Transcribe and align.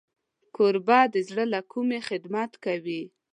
کوربه 0.55 0.99
د 1.13 1.15
زړه 1.27 1.43
له 1.53 1.59
کومي 1.71 1.99
خدمت 2.09 2.51
کوي. 2.65 3.01